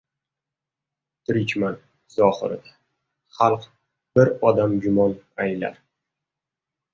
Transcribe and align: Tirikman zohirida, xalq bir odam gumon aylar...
Tirikman 1.29 1.75
zohirida, 2.15 2.73
xalq 3.41 3.67
bir 4.17 4.33
odam 4.51 4.75
gumon 4.87 5.15
aylar... 5.47 5.79